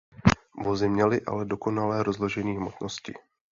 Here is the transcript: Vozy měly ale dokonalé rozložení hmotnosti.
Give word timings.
Vozy 0.63 0.89
měly 0.89 1.21
ale 1.25 1.45
dokonalé 1.45 2.03
rozložení 2.03 2.57
hmotnosti. 2.57 3.13